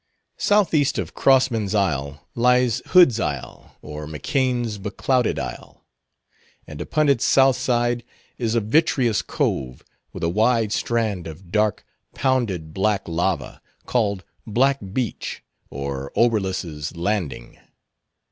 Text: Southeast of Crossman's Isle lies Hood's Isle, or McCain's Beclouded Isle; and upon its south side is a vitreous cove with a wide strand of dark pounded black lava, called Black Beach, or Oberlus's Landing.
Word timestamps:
Southeast 0.39 0.97
of 0.97 1.13
Crossman's 1.13 1.75
Isle 1.75 2.27
lies 2.33 2.81
Hood's 2.87 3.19
Isle, 3.19 3.75
or 3.83 4.07
McCain's 4.07 4.79
Beclouded 4.79 5.37
Isle; 5.37 5.85
and 6.65 6.81
upon 6.81 7.07
its 7.07 7.23
south 7.23 7.55
side 7.55 8.03
is 8.39 8.55
a 8.55 8.61
vitreous 8.61 9.21
cove 9.21 9.83
with 10.11 10.23
a 10.23 10.27
wide 10.29 10.71
strand 10.73 11.27
of 11.27 11.51
dark 11.51 11.85
pounded 12.15 12.73
black 12.73 13.07
lava, 13.07 13.61
called 13.85 14.23
Black 14.47 14.79
Beach, 14.91 15.43
or 15.69 16.11
Oberlus's 16.15 16.95
Landing. 16.97 17.59